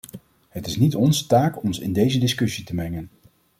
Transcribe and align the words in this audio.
Het 0.49 0.67
is 0.67 0.77
niet 0.77 0.95
onze 0.95 1.25
taak 1.27 1.63
ons 1.63 1.79
in 1.79 1.93
deze 1.93 2.19
discussie 2.19 2.63
te 2.65 2.75
mengen. 2.75 3.09